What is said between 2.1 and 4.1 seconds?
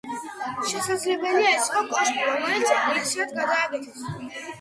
რომელიც ეკლესიად გადააკეთეს.